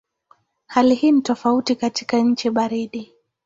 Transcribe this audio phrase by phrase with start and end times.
[0.67, 3.13] Hali hii ni tofauti katika nchi baridi.